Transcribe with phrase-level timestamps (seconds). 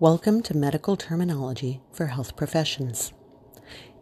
[0.00, 3.12] Welcome to Medical Terminology for Health Professions.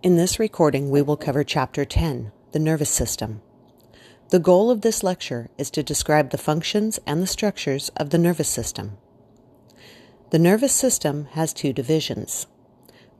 [0.01, 3.43] In this recording, we will cover Chapter 10, the Nervous System.
[4.29, 8.19] The goal of this lecture is to describe the functions and the structures of the
[8.19, 8.97] nervous system.
[10.31, 12.47] The nervous system has two divisions.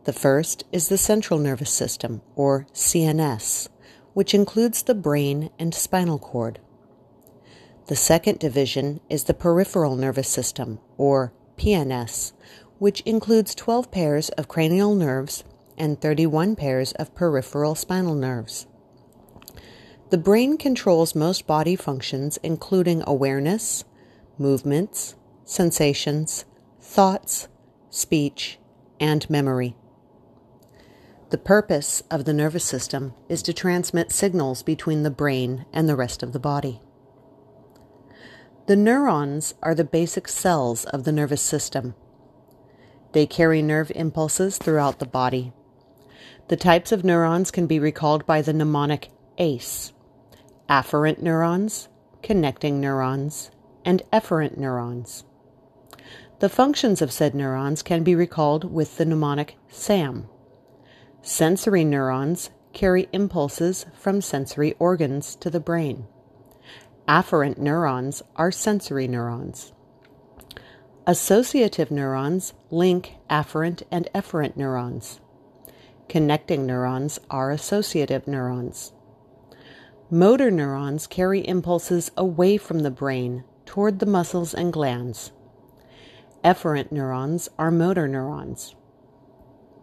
[0.05, 3.71] The first is the central nervous system, or CNS,
[4.15, 6.61] which includes the brain and spinal cord.
[7.89, 12.33] The second division is the peripheral nervous system, or PNS,
[12.79, 15.45] which includes 12 pairs of cranial nerves
[15.77, 18.67] and 31 pairs of peripheral spinal nerves.
[20.11, 23.85] The brain controls most body functions, including awareness,
[24.39, 25.15] movements,
[25.45, 26.45] sensations,
[26.81, 27.49] thoughts,
[27.91, 28.59] speech,
[28.99, 29.77] and memory.
[31.31, 35.97] The purpose of the nervous system is to transmit signals between the brain and the
[35.97, 36.81] rest of the body.
[38.67, 41.95] The neurons are the basic cells of the nervous system
[43.13, 45.53] they carry nerve impulses throughout the body.
[46.49, 49.93] The types of neurons can be recalled by the mnemonic ACE
[50.69, 51.89] afferent neurons,
[52.23, 53.51] connecting neurons,
[53.85, 55.25] and efferent neurons.
[56.41, 60.29] The functions of said neurons can be recalled with the mnemonic SAM.
[61.23, 66.07] Sensory neurons carry impulses from sensory organs to the brain.
[67.09, 69.73] Afferent neurons are sensory neurons.
[71.09, 75.21] Associative neurons link afferent and efferent neurons.
[76.07, 78.93] Connecting neurons are associative neurons.
[80.11, 85.33] Motor neurons carry impulses away from the brain toward the muscles and glands.
[86.45, 88.75] Efferent neurons are motor neurons.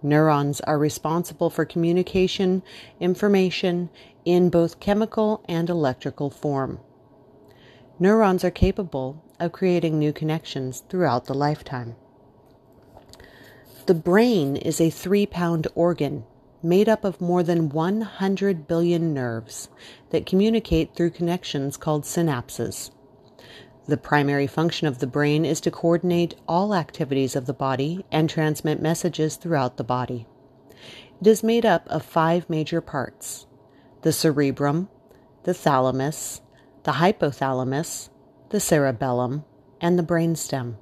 [0.03, 2.61] Neurons are responsible for communication
[2.99, 3.89] information
[4.25, 6.79] in both chemical and electrical form.
[7.97, 11.95] Neurons are capable of creating new connections throughout the lifetime.
[13.85, 16.25] The brain is a three pound organ
[16.61, 19.69] made up of more than 100 billion nerves
[20.09, 22.91] that communicate through connections called synapses.
[23.87, 28.29] The primary function of the brain is to coordinate all activities of the body and
[28.29, 30.25] transmit messages throughout the body.
[31.21, 33.45] It is made up of five major parts
[34.01, 34.89] the cerebrum,
[35.43, 36.41] the thalamus,
[36.85, 38.09] the hypothalamus,
[38.49, 39.43] the cerebellum,
[39.81, 40.75] and the brainstem.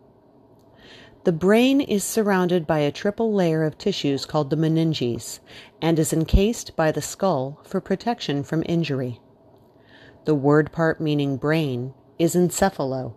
[1.24, 5.40] The brain is surrounded by a triple layer of tissues called the meninges
[5.82, 9.22] and is encased by the skull for protection from injury.
[10.26, 13.14] The word part meaning brain is encephalo.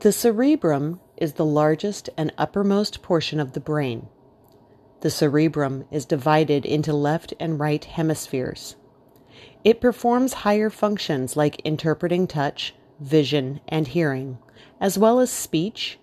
[0.00, 4.08] The cerebrum is the largest and uppermost portion of the brain.
[5.00, 8.76] The cerebrum is divided into left and right hemispheres.
[9.64, 14.38] It performs higher functions like interpreting touch, vision, and hearing,
[14.80, 15.98] as well as speech,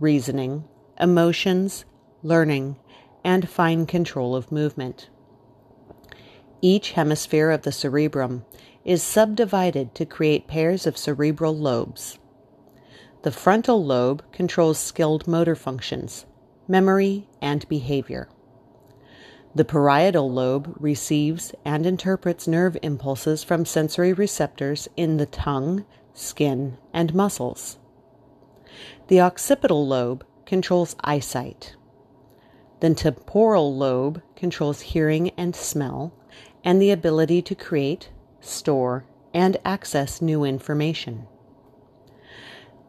[0.00, 0.64] reasoning,
[1.00, 1.84] emotions,
[2.22, 2.76] learning,
[3.24, 5.08] and fine control of movement.
[6.62, 8.44] Each hemisphere of the cerebrum
[8.84, 12.18] is subdivided to create pairs of cerebral lobes.
[13.22, 16.26] The frontal lobe controls skilled motor functions,
[16.68, 18.28] memory, and behavior.
[19.56, 26.76] The parietal lobe receives and interprets nerve impulses from sensory receptors in the tongue, skin,
[26.92, 27.78] and muscles.
[29.08, 31.74] The occipital lobe controls eyesight.
[32.80, 36.12] The temporal lobe controls hearing and smell
[36.62, 38.10] and the ability to create,
[38.42, 41.26] store, and access new information.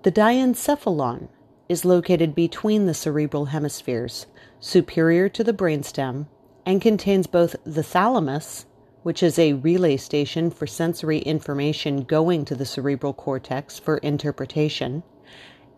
[0.03, 1.29] The diencephalon
[1.69, 4.25] is located between the cerebral hemispheres,
[4.59, 6.28] superior to the brainstem
[6.67, 8.66] and contains both the thalamus,
[9.01, 15.01] which is a relay station for sensory information going to the cerebral cortex for interpretation,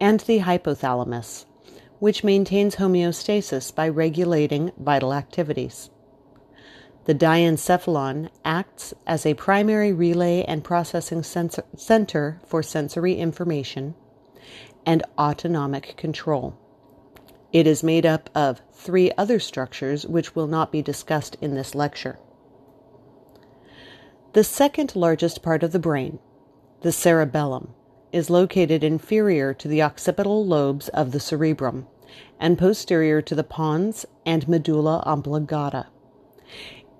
[0.01, 1.45] and the hypothalamus,
[1.99, 5.91] which maintains homeostasis by regulating vital activities.
[7.05, 13.93] The diencephalon acts as a primary relay and processing center for sensory information
[14.87, 16.57] and autonomic control.
[17.51, 21.73] It is made up of three other structures which will not be discussed in this
[21.73, 22.19] lecture.
[24.33, 26.19] The second largest part of the brain,
[26.81, 27.73] the cerebellum,
[28.11, 31.87] is located inferior to the occipital lobes of the cerebrum
[32.39, 35.87] and posterior to the pons and medulla oblongata.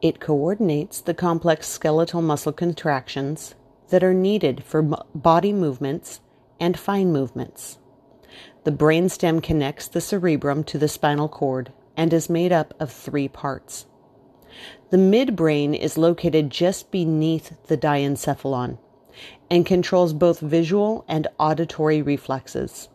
[0.01, 3.55] It coordinates the complex skeletal muscle contractions
[3.89, 6.21] that are needed for body movements
[6.59, 7.78] and fine movements.
[8.69, 13.27] The brainstem connects the cerebrum to the spinal cord and is made up of three
[13.27, 13.87] parts.
[14.91, 18.77] The midbrain is located just beneath the diencephalon
[19.49, 22.89] and controls both visual and auditory reflexes.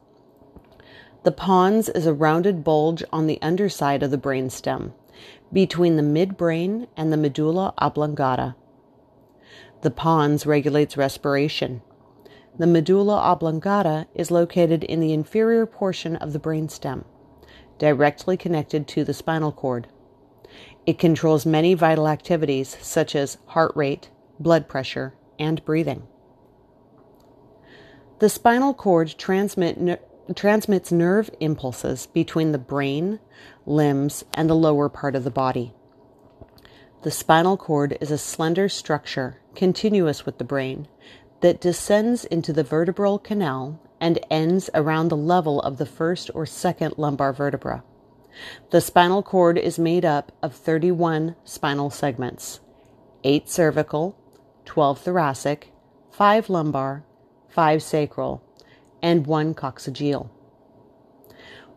[1.24, 4.92] The pons is a rounded bulge on the underside of the brainstem,
[5.52, 8.54] between the midbrain and the medulla oblongata.
[9.82, 11.82] The pons regulates respiration.
[12.56, 17.04] The medulla oblongata is located in the inferior portion of the brainstem,
[17.78, 19.88] directly connected to the spinal cord.
[20.86, 26.06] It controls many vital activities such as heart rate, blood pressure, and breathing.
[28.20, 30.00] The spinal cord transmit,
[30.36, 33.18] transmits nerve impulses between the brain,
[33.66, 35.74] limbs, and the lower part of the body.
[37.02, 40.88] The spinal cord is a slender structure continuous with the brain
[41.44, 46.46] that descends into the vertebral canal and ends around the level of the first or
[46.46, 47.84] second lumbar vertebra.
[48.70, 52.60] The spinal cord is made up of 31 spinal segments
[53.24, 54.16] 8 cervical,
[54.64, 55.70] 12 thoracic,
[56.12, 57.04] 5 lumbar,
[57.50, 58.42] 5 sacral,
[59.02, 60.30] and 1 coccygeal.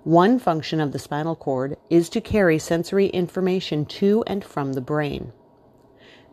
[0.05, 4.81] One function of the spinal cord is to carry sensory information to and from the
[4.81, 5.33] brain.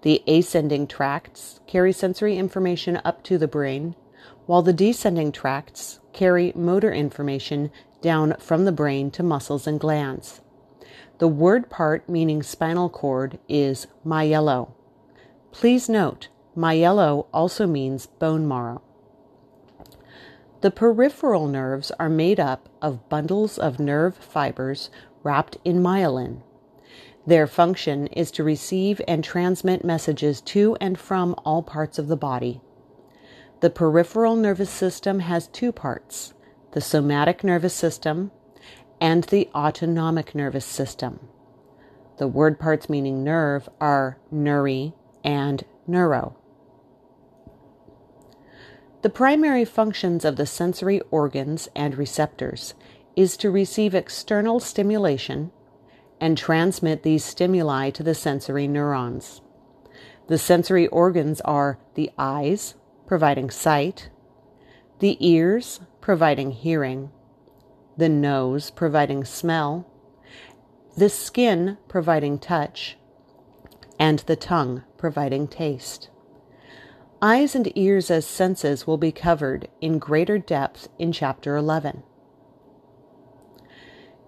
[0.04, 3.96] The ascending tracts carry sensory information up to the brain,
[4.44, 7.70] while the descending tracts carry motor information
[8.02, 10.42] down from the brain to muscles and glands.
[11.20, 14.72] The word part meaning spinal cord is myelo.
[15.52, 18.82] Please note, myelo also means bone marrow.
[20.60, 24.90] The peripheral nerves are made up of bundles of nerve fibers
[25.22, 26.42] wrapped in myelin.
[27.26, 32.16] Their function is to receive and transmit messages to and from all parts of the
[32.16, 32.60] body.
[33.60, 36.34] The peripheral nervous system has two parts
[36.72, 38.32] the somatic nervous system
[39.00, 41.20] and the autonomic nervous system.
[42.18, 44.92] The word parts meaning nerve are neuri
[45.22, 46.36] and neuro.
[49.02, 52.74] The primary functions of the sensory organs and receptors
[53.14, 55.52] is to receive external stimulation
[56.20, 59.40] and transmit these stimuli to the sensory neurons.
[60.28, 62.74] The sensory organs are the eyes,
[63.06, 64.10] providing sight,
[65.00, 67.10] the ears, providing hearing,
[67.96, 69.90] the nose, providing smell,
[70.96, 72.96] the skin, providing touch,
[73.98, 76.08] and the tongue, providing taste.
[77.20, 82.02] Eyes and ears as senses will be covered in greater depth in Chapter 11.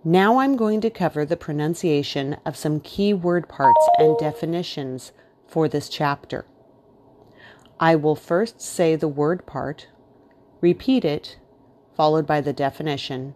[0.08, 5.10] Now I'm going to cover the pronunciation of some key word parts and definitions
[5.48, 6.46] for this chapter.
[7.80, 9.88] I will first say the word part,
[10.60, 11.38] repeat it,
[11.96, 13.34] followed by the definition,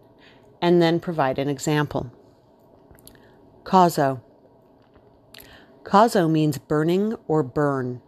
[0.61, 2.09] and then provide an example.
[3.65, 4.21] Causo.
[5.83, 8.01] Causo means burning or burn.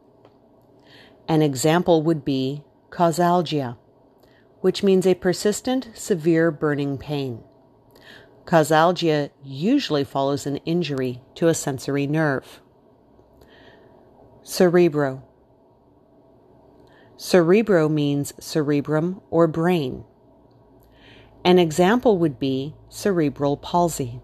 [1.28, 3.76] An example would be causalgia,
[4.62, 7.44] which means a persistent, severe burning pain.
[8.46, 12.62] Causalgia usually follows an injury to a sensory nerve.
[14.44, 15.24] Cerebro.
[17.16, 20.04] Cerebro means cerebrum or brain.
[21.46, 24.22] An example would be cerebral palsy,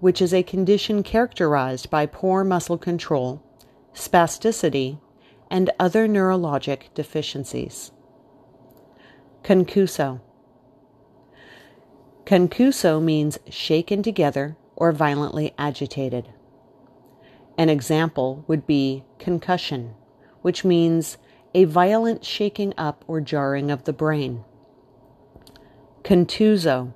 [0.00, 3.42] which is a condition characterized by poor muscle control,
[3.94, 5.00] spasticity,
[5.50, 7.90] and other neurologic deficiencies.
[9.42, 10.20] Concuso.
[12.26, 16.28] Concuso means shaken together or violently agitated.
[17.56, 19.94] An example would be concussion,
[20.42, 21.18] which means
[21.54, 24.44] a violent shaking up or jarring of the brain.
[26.02, 26.94] Contuso.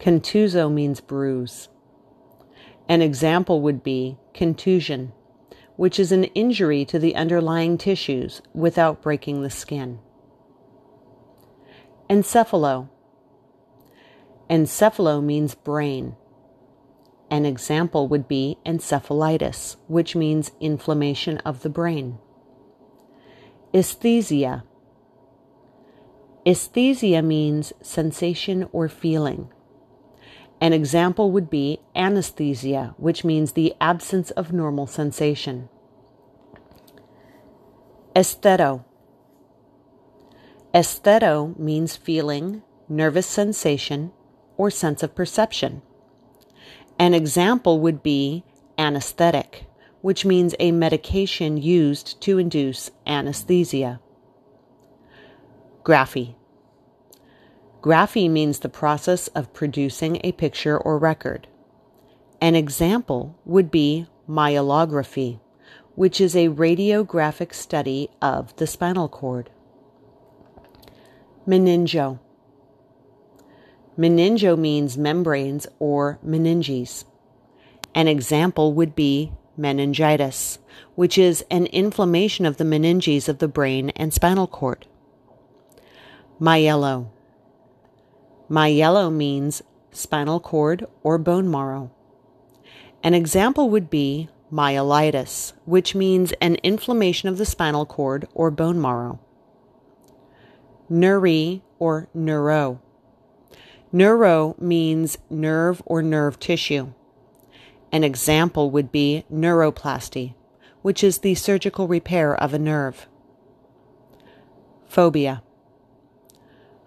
[0.00, 1.68] Contuso means bruise.
[2.88, 5.12] An example would be contusion,
[5.76, 9.98] which is an injury to the underlying tissues without breaking the skin.
[12.08, 12.88] Encephalo
[14.48, 16.16] Encephalo means brain.
[17.30, 22.18] An example would be encephalitis, which means inflammation of the brain.
[23.74, 24.64] Esthesia.
[26.46, 29.52] Esthesia means sensation or feeling.
[30.60, 35.68] An example would be anesthesia, which means the absence of normal sensation.
[38.14, 38.84] Estheto.
[40.72, 44.12] Estheto means feeling, nervous sensation,
[44.56, 45.82] or sense of perception.
[46.98, 48.44] An example would be
[48.78, 49.66] anesthetic,
[50.00, 54.00] which means a medication used to induce anesthesia.
[55.82, 56.34] Graphy.
[57.80, 61.46] Graphy means the process of producing a picture or record.
[62.40, 65.40] An example would be myelography,
[65.94, 69.50] which is a radiographic study of the spinal cord.
[71.46, 72.18] Meningo.
[73.98, 77.04] Meningo means membranes or meninges.
[77.94, 80.58] An example would be meningitis,
[80.94, 84.86] which is an inflammation of the meninges of the brain and spinal cord.
[86.38, 87.08] Myelo.
[88.50, 89.62] Myelo means
[89.92, 91.90] spinal cord or bone marrow.
[93.02, 98.80] An example would be myelitis, which means an inflammation of the spinal cord or bone
[98.80, 99.18] marrow.
[100.90, 102.80] Neuri or neuro.
[103.96, 106.92] Neuro means nerve or nerve tissue.
[107.90, 110.34] An example would be neuroplasty,
[110.82, 113.08] which is the surgical repair of a nerve.
[114.84, 115.42] Phobia.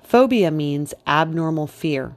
[0.04, 2.16] Phobia means abnormal fear.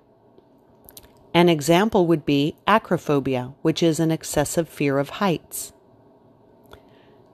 [1.32, 5.72] An example would be acrophobia, which is an excessive fear of heights.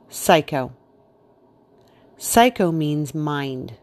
[0.09, 0.77] Psycho.
[2.17, 3.75] Psycho means mind.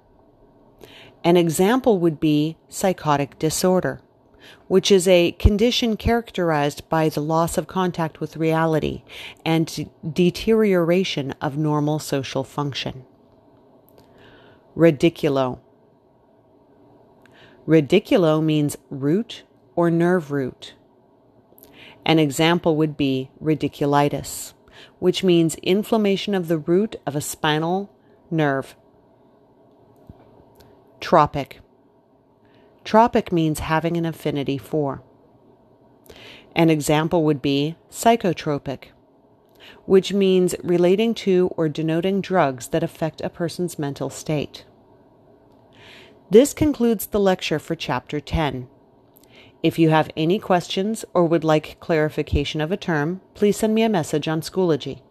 [1.26, 4.00] An example would be psychotic disorder,
[4.68, 9.02] which is a condition characterized by the loss of contact with reality
[9.44, 13.06] and deterioration of normal social function.
[14.78, 15.58] Radiculo.
[17.68, 19.42] Radiculo means root
[19.76, 20.76] or nerve root.
[22.06, 24.54] An example would be radiculitis,
[25.00, 27.90] which means inflammation of the root of a spinal
[28.30, 28.76] nerve.
[31.06, 31.60] Tropic.
[32.84, 35.04] Tropic means having an affinity for.
[36.56, 38.86] An example would be psychotropic,
[39.86, 44.66] which means relating to or denoting drugs that affect a person's mental state.
[46.32, 48.68] This concludes the lecture for Chapter 10.
[49.62, 53.84] If you have any questions or would like clarification of a term, please send me
[53.84, 55.02] a message on Schoology.